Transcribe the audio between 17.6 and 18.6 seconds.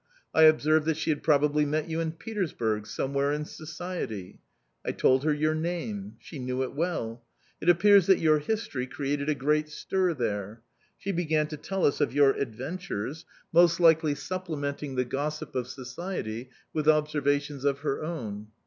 of her own...